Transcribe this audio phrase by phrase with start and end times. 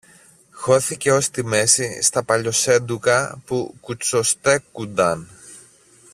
[0.51, 5.27] χώθηκε ως τη μέση στα παλιοσέντουκα που κουτσοστέκουνταν